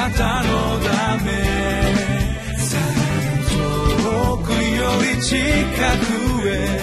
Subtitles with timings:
[0.00, 1.30] なたのため
[3.50, 6.80] 遠くより近くへ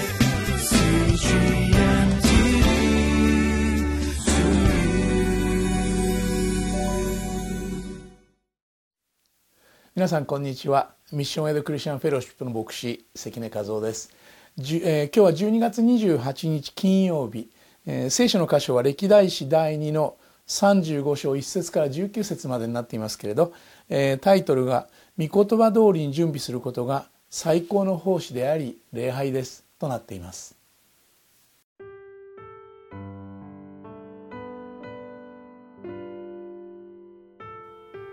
[9.96, 10.94] 皆さんこんにちは。
[11.12, 14.12] ミッションエイドクリスチャンフェローシップの牧師関根和夫です、
[14.60, 17.50] えー、今日は12月28日金曜日、
[17.88, 23.54] えー、聖書の箇所は歴代史第2の35章1節から19節までになっていますけれど、
[23.90, 24.88] えー、タイトルが
[25.20, 30.56] 「御言葉通りに準備することが最高の奉仕であり礼拝です」となっています。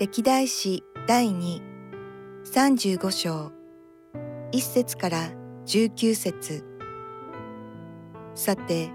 [0.00, 1.62] 歴代史第2
[2.44, 3.52] 35章
[4.52, 5.30] 1節から
[5.66, 6.64] 19節。
[8.34, 8.90] さて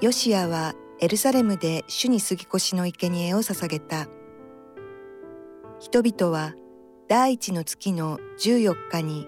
[0.00, 4.06] ヨシアはエルサレムで主に杉越の生贄を捧げた
[5.80, 6.54] 人々は
[7.08, 9.26] 第一の月の14日に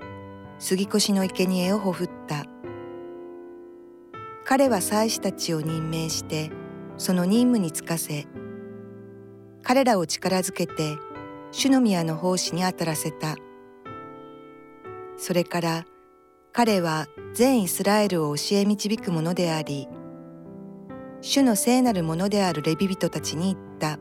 [0.61, 2.45] 杉越の生贄をほふった
[4.45, 6.53] 彼は祭司たちを任命して
[6.97, 8.29] その任務に就かせ
[9.65, 10.97] 彼らを力づけて
[11.51, 13.35] 主の宮の奉仕に当たらせた。
[15.17, 15.85] それから
[16.53, 19.89] 彼は全イスラエルを教え導くものであり、
[21.27, 23.99] 主の聖なるものであるレビ人たちに言った。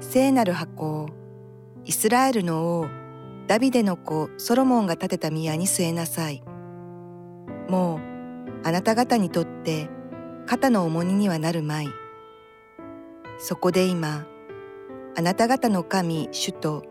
[0.00, 1.08] 聖なる箱を
[1.84, 2.88] イスラエルの王
[3.46, 6.42] ダビデの子ソロモンが建てた宮に据えなさい。
[7.68, 8.00] もう
[8.66, 9.88] あなた方にとって
[10.46, 11.88] 肩の重荷にはなるまい。
[13.38, 14.26] そこで今、
[15.16, 16.82] あなた方の神主と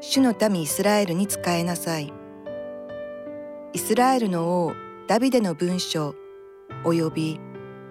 [0.00, 2.12] 主の民イスラエルに仕えなさい。
[3.72, 4.72] イスラエルの王
[5.08, 6.14] ダビデの文書
[6.84, 7.40] 及び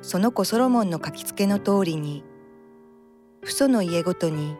[0.01, 2.23] その子ソロモンの書きつけの通りに、
[3.43, 4.55] 父祖の家ごとに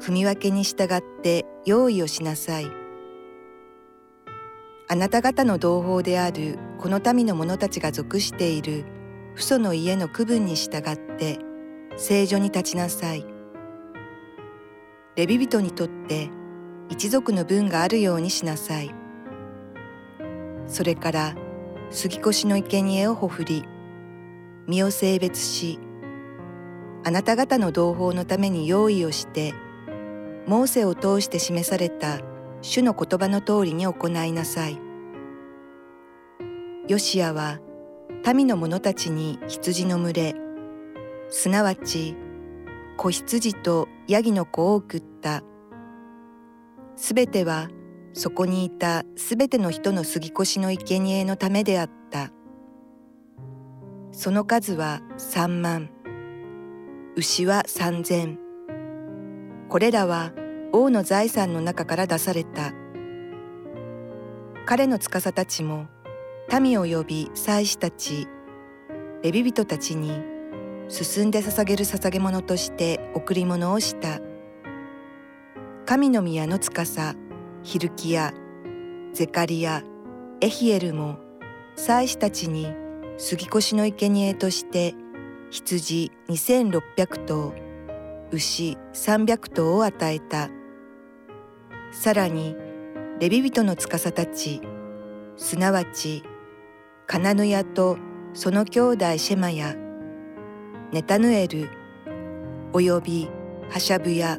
[0.00, 2.70] 組分けに従って用意をしなさい。
[4.88, 8.84] あなた方の同胞であるこの民の者たちが属している
[9.34, 11.38] 父祖の家の区分に従って
[11.96, 13.26] 聖女に立ちなさい。
[15.16, 16.28] レビ人にとって
[16.90, 18.94] 一族の分があるようにしなさい。
[20.66, 21.34] それから
[21.90, 23.64] 杉越の生贄をほふり、
[24.66, 25.78] 身を性別し、
[27.04, 29.54] あなた方の同胞のために用意をして、
[30.46, 32.20] モーセを通して示された
[32.62, 34.78] 主の言葉の通りに行いなさい。
[36.88, 37.60] ヨシアは
[38.34, 40.34] 民の者たちに羊の群れ、
[41.28, 42.16] すなわち
[42.96, 45.42] 子羊とヤギの子を送った。
[46.96, 47.68] すべては
[48.18, 52.32] そこにいたすべての人の杉越の生贄のためであった。
[54.10, 55.90] その数は三万。
[57.14, 58.38] 牛は三千。
[59.68, 60.32] これらは
[60.72, 62.72] 王の財産の中から出された。
[64.64, 65.86] 彼の司たちも
[66.58, 68.28] 民を呼び祭司たち、
[69.22, 70.22] レビ人たちに
[70.88, 74.20] 進んで捧げる捧げ物として贈り物をした。
[75.84, 77.25] 神の宮の司
[77.66, 78.32] ヒルキヤ
[79.12, 79.82] ゼカリア
[80.40, 81.18] エヒエルも
[81.74, 82.72] 祭司たちに
[83.18, 84.94] 杉越の生贄として
[85.50, 87.52] 羊2600頭
[88.30, 90.48] 牛300頭を与えた。
[91.90, 92.54] さらに
[93.18, 94.60] レビ人の司たち
[95.36, 96.22] すなわち
[97.08, 97.98] カナヌヤと
[98.32, 99.74] その兄弟シェマヤ
[100.92, 101.68] ネタヌエル
[102.72, 103.28] および
[103.70, 104.38] ハシャブヤ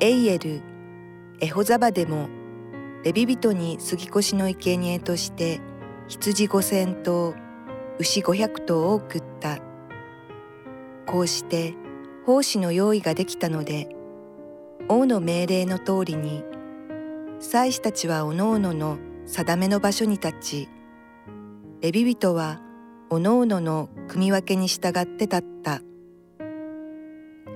[0.00, 0.62] エイエル、
[1.38, 2.39] エホザバでも、
[3.02, 5.60] レビ人に杉越の生贄として
[6.08, 7.34] 羊五千頭、
[7.98, 9.58] 牛五百頭を送った。
[11.06, 11.74] こうして
[12.26, 13.88] 奉仕の用意ができたので、
[14.88, 16.44] 王の命令の通りに、
[17.38, 20.68] 祭司たちはおのおのの定めの場所に立ち、
[21.80, 22.60] レビ人は
[23.08, 25.80] おのおのの組分けに従って立った。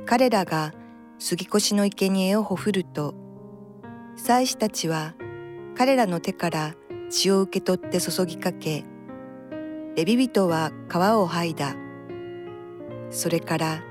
[0.06, 0.72] 彼らが
[1.18, 3.14] 杉越の生贄をほふると
[4.16, 5.14] 祭司たちは
[5.76, 6.74] 彼らの手から
[7.10, 8.84] 血を受け取って注ぎかけ
[9.96, 11.76] レビ人は皮を剥いだ
[13.10, 13.82] それから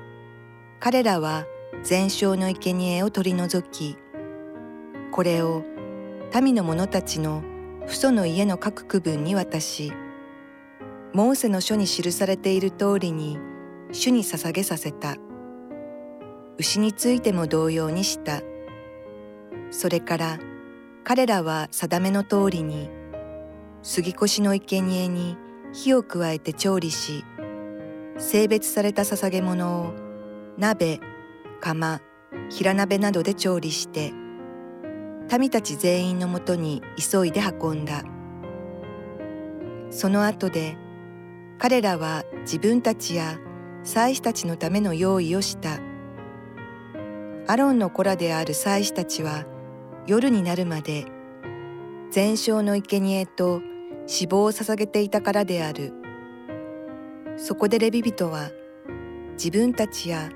[0.80, 1.46] 彼らは
[1.82, 3.96] 全焼の生贄を取り除き
[5.10, 5.64] これを
[6.40, 7.42] 民の者たちの
[7.86, 9.92] 父祖の家の各区分に渡し
[11.14, 13.38] モーセの書に記されている通りに
[13.92, 15.16] 主に捧げさせた。
[16.58, 18.42] 牛についても同様にした。
[19.70, 20.38] それから
[21.04, 22.88] 彼らは定めの通りに
[23.82, 25.36] 杉越の生贄に
[25.74, 27.24] 火を加えて調理し
[28.16, 29.92] 性別された捧げ物を
[30.56, 31.00] 鍋
[31.60, 32.00] 釜
[32.48, 34.12] 平鍋などで調理して
[35.38, 38.02] 民たち全員のもとに急いで運んだ。
[39.90, 40.76] その後で
[41.58, 43.38] 彼らは自分たちや
[43.84, 45.78] 祭司たちのための用意をした。
[47.46, 49.44] アロンの子らである祭司たちは
[50.06, 51.06] 夜になるまで
[52.10, 53.62] 全焼の生贄と
[54.06, 55.92] 死亡を捧げていたからである。
[57.36, 58.50] そこでレビ人は
[59.32, 60.30] 自分たちや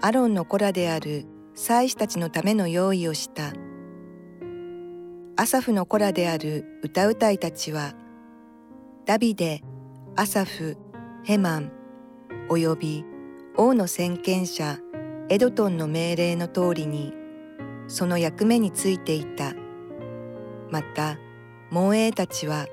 [0.00, 1.24] アロンの子らである
[1.54, 3.52] 祭司たちのための用意をした。
[5.36, 7.94] アサフの子らである歌うたいたちは
[9.06, 9.62] ダビデ、
[10.16, 10.76] アサフ、
[11.24, 11.72] ヘマン、
[12.48, 13.04] および
[13.56, 14.78] 王の先見者
[15.28, 17.14] エドトンの命令の通りに
[17.92, 19.52] その役目についていた。
[20.70, 21.18] また
[21.70, 22.66] 門営たちは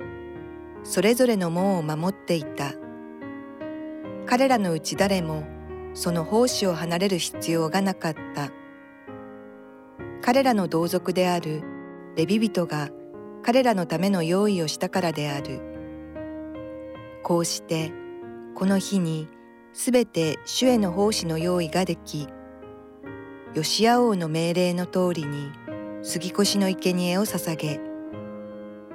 [0.83, 2.71] それぞれの門を守っていた。
[4.25, 5.43] 彼らのうち誰も
[5.93, 8.51] その奉仕を離れる必要がなかった。
[10.21, 11.63] 彼らの同族である
[12.15, 12.87] レビ人が
[13.43, 15.59] 彼らのための用意をしたからである。
[17.23, 17.91] こうして
[18.55, 19.27] この日に
[19.73, 22.29] すべて主への奉仕の用意ができ
[23.53, 25.51] ヨシア王の命令の通りに
[26.01, 27.79] 杉越の生贄を捧げ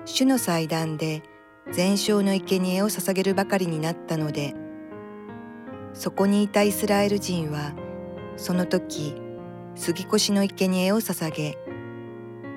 [0.05, 1.23] 主の祭壇で
[1.73, 4.55] 全焼の生贄を捧げるばかりになったので
[5.93, 7.73] そこにいたイスラエル人は
[8.37, 9.15] その時
[9.75, 11.59] 杉越の生贄を捧げ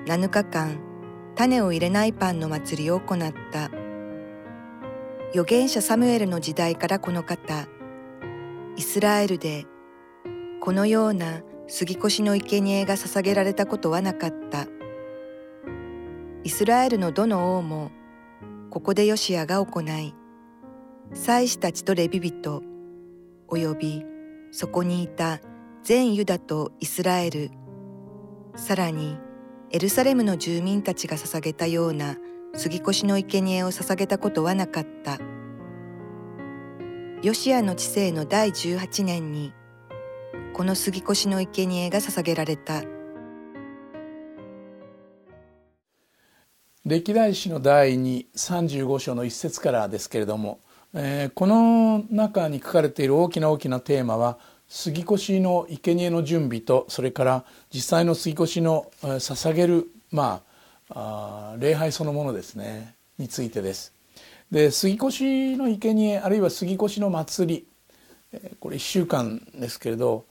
[0.06, 0.80] 7日間
[1.34, 3.70] 種を入れないパンの祭りを行った。
[5.32, 7.68] 預言者サムエルの時代からこの方
[8.76, 9.66] イスラエルで
[10.60, 14.66] このような杉越の生贄が捧げられたことはなかった。
[16.42, 17.90] イスラエルのどの王も
[18.70, 20.14] ここでヨシアが行い
[21.12, 22.62] 祭司たちとレビ人
[23.48, 24.02] および
[24.50, 25.40] そこにいた
[25.82, 27.50] 全ユダとイスラエル
[28.56, 29.18] さらに
[29.70, 32.16] エルサレムの住民たちが捧げたような
[32.54, 35.18] 杉越の生贄を捧げたことはなかった。
[37.22, 39.52] ヨシアの治世の第18年に
[40.52, 42.82] この杉越の生贄が捧げられた
[46.84, 50.60] 歴代史の第235章の一節からですけれども、
[50.94, 54.38] えー、この中に書かれている大きな大きなテーマは
[54.68, 60.42] 杉越の生贄の準備とそれから実際の杉越の捧げるま
[60.90, 63.92] ああ礼拝そのものですねについてです。
[64.50, 67.67] で杉越の生贄あるいは杉越の祭り
[68.60, 70.24] これ1週間ですけれど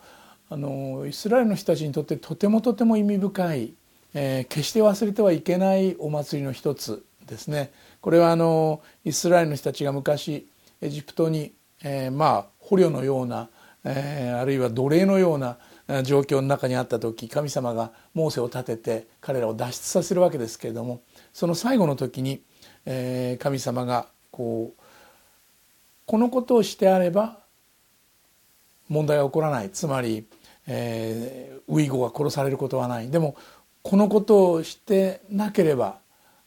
[0.49, 3.73] あのイスラエルの人たちにとってとてもとても意味深い
[4.19, 7.71] えー、決して忘れてはいけないお祭りの一つですね。
[8.01, 10.47] これはあのイスラエルの人たちが昔
[10.81, 11.53] エジプトに、
[11.83, 13.49] えー、まあ捕虜のような、
[13.83, 15.57] えー、あるいは奴隷のような
[16.03, 21.01] 状況の中にあった時神様がモーセを立てて彼らを脱出させるわけですけれども
[21.31, 22.41] その最後の時に、
[22.85, 24.81] えー、神様がこう
[26.05, 27.39] このことをしてあれば
[28.89, 29.69] 問題は起こらない。
[29.69, 30.25] つまり、
[30.67, 33.09] えー、ウイゴが殺されることはない。
[33.09, 33.35] でも
[33.81, 35.99] このことをしてなければ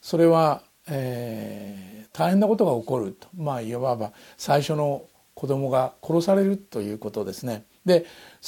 [0.03, 3.29] それは、えー、大変なことが起こると。
[3.37, 5.05] まあいわば最初の
[5.35, 7.65] 子供が殺されるということですね。
[7.85, 8.05] で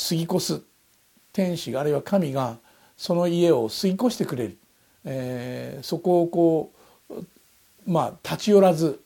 [0.08, 0.60] 過ぎ越す。
[1.32, 2.58] 天使あるいは神が
[2.96, 4.58] その家を過ぎ越してくれる、
[5.04, 6.72] えー、そこをこ
[7.08, 7.24] う
[7.86, 9.00] まあ立ち寄らず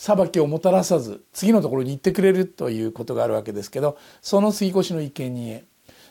[0.00, 5.62] 裁きをもたらさず次のところに行ってくれるということがあるわけですけどその過ぎ越しの生贄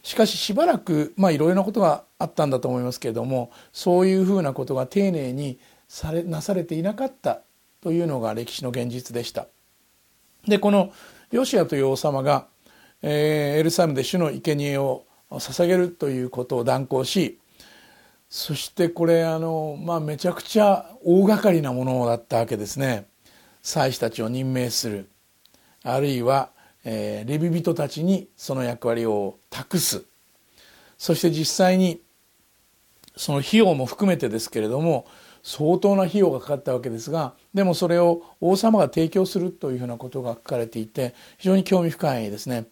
[0.03, 7.41] しかししばらくまあいろいろなことがあったんだと思いますけれどもそういうふうなことが丁寧にされなされていなかった
[7.81, 9.47] というのが歴史の現実でした。
[10.47, 10.93] でこの
[11.31, 12.45] ヨシアという王様が、
[13.01, 17.39] えー、エルサレムで主の生贄を捧げるということを断行し
[18.29, 23.08] そしてこれあの、まあ、めちゃくちゃ大掛かりなものだったわけですね。
[23.61, 25.09] 祭司たちを任命する。
[25.83, 26.49] あるいは
[26.85, 30.03] えー、レビ人たちにその役割を託す。
[30.97, 32.01] そして実際に
[33.15, 35.05] その費用も含めてですけれども
[35.43, 42.65] 相当な費用がかかったわけですがでもそれを王様が提供するというふうなことが書かれていて非常に興味深いですね。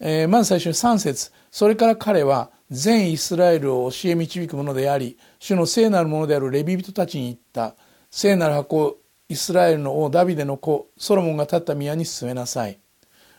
[0.00, 1.32] えー、まず最初に3節。
[1.50, 7.74] それから彼は全イスラエルを教え導くものであり主の聖なるものであるレビ人たちに言った。
[8.10, 8.98] 聖なる箱
[9.32, 12.78] イスラエルの王ダビデの子ソロモンが立った宮に進めなさい。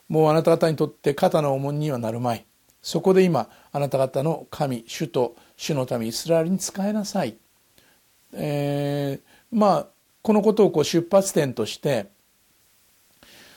[0.10, 2.46] もうあなた方にとって肩の重荷にはなるまい。
[2.82, 7.38] そこで今あなた方の神主と主の民イスラエルに仕えなさい、
[8.34, 9.88] えー、まあ
[10.24, 12.08] このことをこう出発点として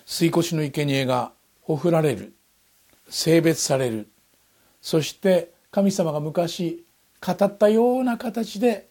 [0.06, 2.34] 吸い越しの生贄がほふられる。
[3.08, 4.08] 性別される。
[4.82, 6.84] そして神様が昔
[7.26, 8.88] 語ったような形で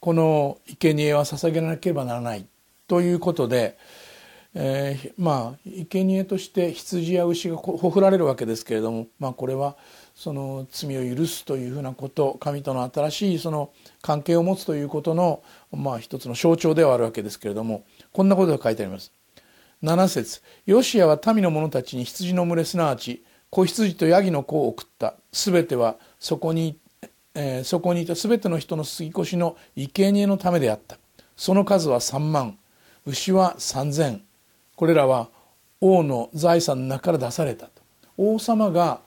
[0.00, 2.46] この生贄は捧げなければならない。
[2.90, 3.78] ということで、
[4.52, 9.76] えー、まあ生贄として羊や牛がほふられるわけですけれども、まあ、これは
[10.16, 13.70] その罪を許すというふうなこと神との新しいその
[14.02, 19.12] 関係を持つということの、まあ、一つの象徴ではあるわけですけれどもこんなことが書いてあります。
[19.84, 25.14] 7節ヨシアは民の者たちに羊の群れすなわち子羊とヤギの子を送った。
[25.32, 26.76] すべてはそこに、
[27.36, 30.98] えー、そこにいたすべての人の杉越しの生贄のためであった。
[31.36, 32.58] その数は3万。
[33.06, 34.20] 牛は3,000
[34.76, 35.28] これらは
[35.80, 37.82] 王の財産の中から出されたと。
[38.16, 39.00] 王様が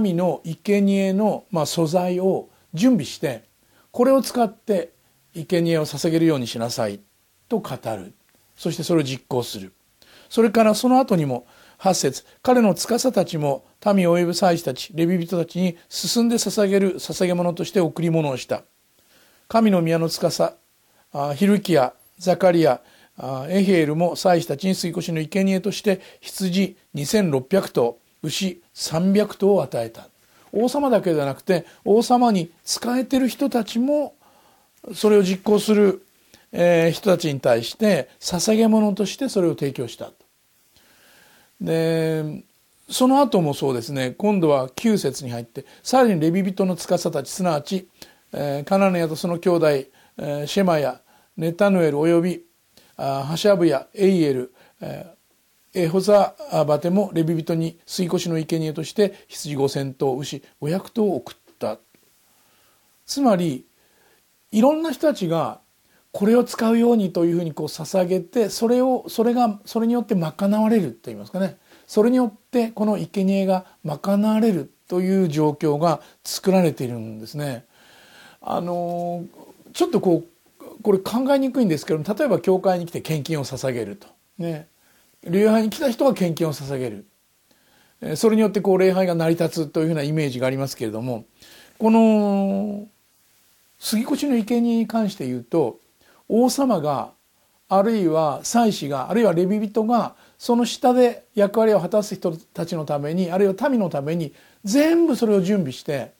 [0.00, 3.44] 民の生贄の、まあ、素材を準備して
[3.90, 4.92] これを使って
[5.34, 7.00] 生贄を捧げるようにしなさい
[7.48, 8.12] と語る。
[8.56, 9.72] そしてそれを実行する。
[10.28, 11.46] それからその後にも
[11.78, 18.62] 8節彼の司たちも民及ぶ祭司たちレビ人たちに進んで捧げる捧げ物として贈り物をした。
[19.46, 20.54] 神の宮の司
[21.36, 22.82] ヒルキアザカリア
[23.48, 30.08] エヘールも祭司たちに吸い越しの生贄として羊2600頭牛300頭を与えた。
[30.52, 34.14] 王様だけではなくて王様に仕えてる人たちも
[34.94, 36.02] それを実行する、
[36.50, 40.10] え人たちに対して捧げ物としてそれを提供した
[41.60, 42.42] で
[42.88, 44.12] その後もそうですね。
[44.16, 47.86] 今度は9節に入ってさらにレビ人の司たちすなわち、
[48.32, 49.88] え、カナネヤとその兄弟、え、
[50.46, 51.00] シェマヤ
[51.36, 52.47] ネタヌエルおよび
[52.98, 54.52] ハシャブヤエイエル、
[55.72, 56.34] エホザ
[56.66, 61.78] バテもレビ人に吸い越しの生贄として羊5,000頭牛500頭を送った
[63.06, 63.64] つまり
[64.50, 65.60] いろんな人たちが
[66.10, 77.64] これを使うようにというふうにこう捧げてそれをそれがそれによって賄われると言いますかねそれによってこの生贄が賄われるという状況が作られているんですね。
[78.40, 79.24] あの
[79.72, 80.37] ちょっとこう
[80.82, 84.08] これ考えにくいんですけど例えば教会に来て献金を捧げると。
[84.38, 84.68] ね。
[85.24, 87.06] 礼拝に来た人が献金を捧げる。
[88.16, 91.24] それによってこう礼拝が成り立つというふうなイメージがありますけれども
[91.78, 92.86] この
[93.80, 95.80] 杉越の生贄に関して言うと
[96.28, 97.10] 王様が
[97.68, 104.32] あるいは祭司があるいはレビ人がその下で役割を果たす人たちのためにあるいは民のために
[104.64, 106.12] 全部それを準備して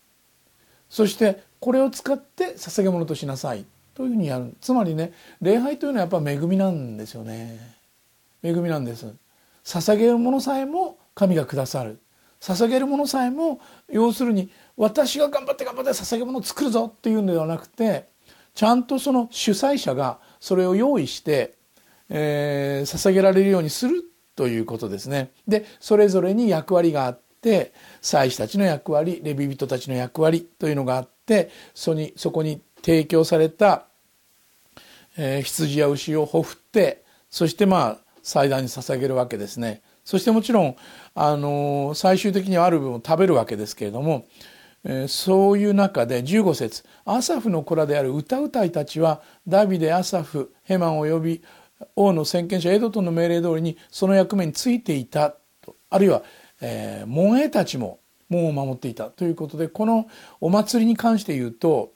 [0.91, 3.65] そしてこれを使って捧げ物としなさい。
[3.99, 4.55] というふうにやる。
[4.61, 5.13] つまりね
[5.43, 7.59] 礼拝というのはやっぱ恵みなんですよね。
[8.45, 9.13] 恵みなんです。
[9.65, 11.99] 捧げるものさえも神がくださる。
[12.41, 18.07] 捧げるものさえも要するに私が頑張って頑張って捧げ物を作るぞっていうんではなくて
[18.55, 21.55] ちゃんとその主催者がそれを用意して、
[22.09, 24.05] えー、捧げられるようにする
[24.37, 25.33] ということですね。
[25.49, 33.88] でそれぞれに役割があって祭司たちの役割レビ人たちの役割というのがあってそにそこに提供された、
[35.19, 39.83] えー、羊や牛をほふってそしてまあ祭壇に捧げるわけですね。
[40.05, 40.77] そしてもちろん、
[41.15, 44.27] あのー、最終的にはある分を食べるわけですけれども
[44.85, 51.43] えそういう中で15節アサフの子らである歌うたいたちはダビデアサフヘマンを呼び
[51.95, 56.23] 王の先見者エドトンの命令通りにその役目についていたとあるいは、
[56.61, 60.07] えー、門営たちも門を守っていたということでこの
[60.41, 61.93] お祭りに関して言うと、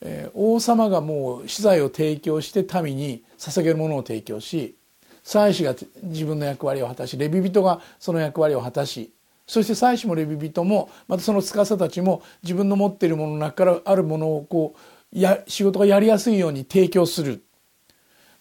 [0.00, 4.76] えー、王様がもう資材を提供して民に捧げるものを提供し
[5.22, 9.12] 祭司が自分の役割を果たしレビ人がその役割を果たし
[9.46, 17.42] そして祭司もレビ人もまたその司たちも自分の持っているものの中からあるものをこうや仕事がやりやすいように提供する。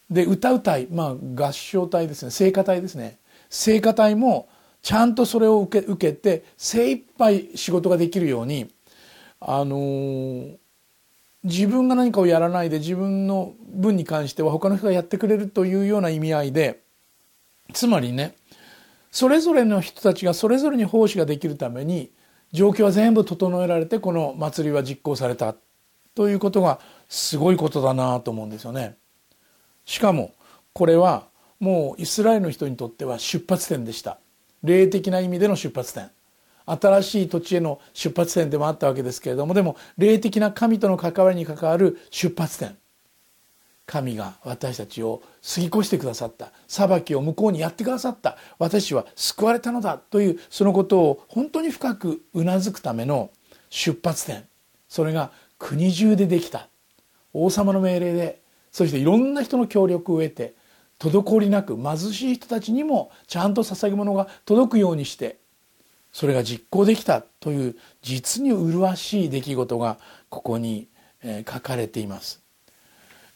[0.09, 3.17] で歌う隊まあ合唱隊ですね聖歌隊ですね
[3.49, 4.49] 聖歌隊も
[4.83, 8.69] ちゃんとそれを受け受けて精一杯仕事ができるように
[9.39, 10.57] あのー、
[11.45, 16.81] 自分が何かをやらないで自分の分に関しては他の人がやってくれるというような意味合いで
[17.71, 18.35] つまりね
[19.11, 22.11] それぞれの人たちがそれぞれに奉仕ができるために
[22.51, 25.55] 状況は全部整えられてこの祭りは実行された
[26.15, 28.97] ということがすごいことだなと思うんですよね。
[29.85, 30.33] しかも
[30.73, 31.27] これは
[31.59, 34.19] もうイスラエルの人にとっては出発点でした。
[34.63, 36.09] 霊的な意味での出発点。
[36.65, 42.77] 新しい土地への出発点でもあったわけですけれどもでも霊的な神との関わりに関わる出発点。
[43.87, 45.21] 神が私たちを
[45.55, 46.51] 過ぎ越してくださった。
[46.67, 48.35] 裁きを向こうにやってくださった。
[48.57, 53.29] 私は救われたのだというそのことを本当に深くうなずくための
[53.69, 54.45] 出発点。
[54.89, 56.67] それが国中でできた。
[57.33, 58.41] 王様の命令で
[58.71, 60.55] そしていろんな人の協力を得て
[60.99, 65.37] 滞りなく貧しい人たちにもちゃんと捧げ物が届くようにして
[66.15, 69.97] それが実行できたという実に麗しい出来事が
[70.29, 70.87] ここに
[71.45, 72.41] 書かれています。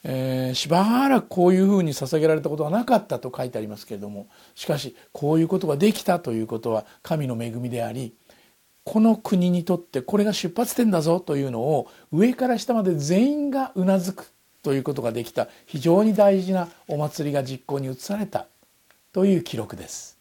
[0.06, 8.14] えー、しばらくこういうふうに捧げられたことがなかったと書いてありますけれどもしかしこういうことができたということは神の恵みであり
[8.86, 14.32] この国にとってこれが出発点だぞというのを上から下まで全員がうなずく
[14.64, 18.48] ということができた非常に大事なお祭りが実行に移された
[19.12, 20.19] という記録です。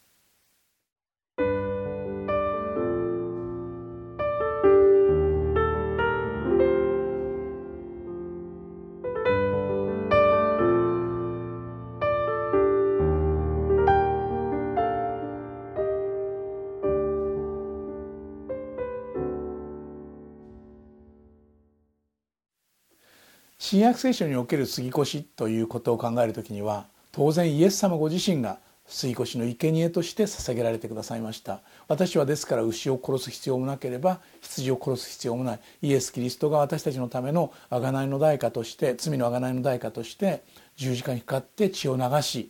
[23.69, 28.57] 新約聖書における杉越ということを考える時には当然イエス様ご自身が
[28.87, 31.61] 杉越の生贄として捧げられてくださいました。
[31.87, 35.59] 私はですから牛を殺す必要もなければ羊を殺す必要もない。
[35.83, 40.41] イエス・キリストが私たちのための贖いの代価として罪の贖いの代価として
[40.75, 42.49] 十字架にかかって血を流し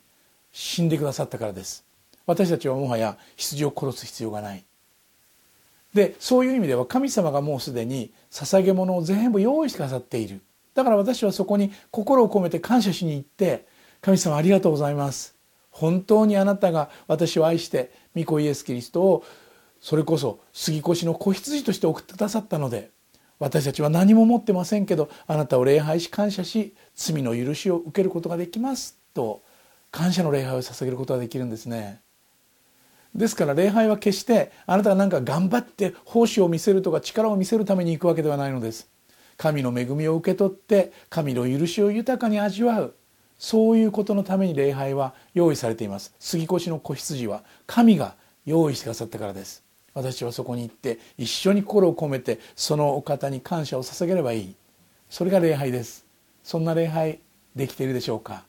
[0.53, 1.83] 死んでくださったからです。
[2.27, 4.63] 私たちはもはや羊を殺す必要がない。
[5.93, 10.39] でそういう意味では神様がもうすでに捧げ物を全部用意してくださっている。
[10.79, 13.67] だから私はそこに心を込めて感謝しに行って
[13.99, 15.35] 神様ありがとうございます
[15.71, 19.25] 本当にあなたが私を愛して御子イエス・キリストを
[19.81, 22.91] それこそ杉越の子羊として送ってくださったので
[23.39, 29.41] 私たちは何も持ってませんけどあなたを礼拝し感謝し罪の許しを受けることができますと
[29.91, 31.99] 感謝の礼拝を捧げることができるんですね。
[33.13, 38.87] ですから礼拝は決してあなたが何か頑張って奉仕を見せるとか力を見せるために行くわけではないのです。
[39.39, 42.93] 神の恵みを受け取って神の許しを豊かに味わう。
[43.37, 46.13] そういうことのために礼拝は用意されています。
[46.19, 48.15] 杉越の子羊は神が
[48.45, 49.63] 用意してくださったからです。
[49.93, 54.55] 私はそこに行って一緒に心を込めてそのお方に感謝を捧げればいい。
[55.09, 56.05] それが礼拝です。
[56.43, 57.19] そんな礼拝
[57.55, 58.43] できているでしょうか。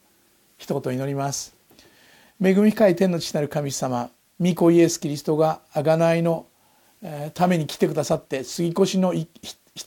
[0.58, 1.54] 一言祈ります。
[2.42, 4.10] 恵み深い天の父なる神様
[4.40, 6.46] 御子イエス・キリストが贖いの
[7.34, 9.14] ために来てくださって杉越の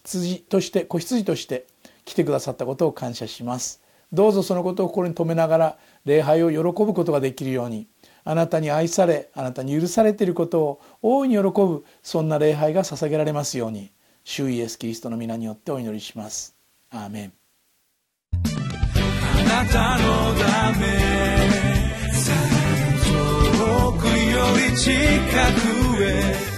[0.04, 1.66] 羊として子羊として
[2.06, 3.82] 来てくださったことを感謝します。
[4.12, 7.88] どうぞそのことを心に留めながら礼拝を喜ぶことができるように
[8.24, 13.92] あなたに愛されあなたに許されていることを大いに喜ぶそんな礼拝が捧げられますように
[14.24, 16.56] 主イエスキリストの皆によってお祈りします。
[16.92, 17.34] アーメン。
[18.36, 20.04] あなたの
[20.36, 20.86] ため
[23.04, 24.12] 遠くよ
[24.72, 24.92] り近
[25.98, 26.54] くへ